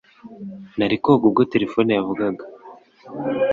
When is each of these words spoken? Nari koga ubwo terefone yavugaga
Nari 0.77 0.97
koga 1.03 1.23
ubwo 1.29 1.41
terefone 1.51 1.89
yavugaga 1.97 2.43